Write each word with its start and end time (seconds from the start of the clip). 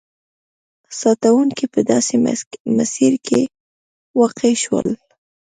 ساتونکي 1.01 1.65
په 1.73 1.79
داسې 1.91 2.15
مسیر 2.77 3.13
کې 3.27 3.41
واقع 4.19 4.51
شول. 4.63 4.87